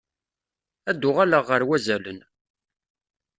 Ad 0.89 0.97
d-uɣaleɣ 0.99 1.43
ɣer 1.49 1.61
wazalen. 1.67 2.19